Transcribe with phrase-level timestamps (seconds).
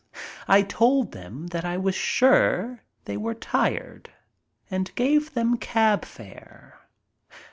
[0.47, 4.09] I told them that I was sure they were tired
[4.71, 6.79] and gave them cab fare.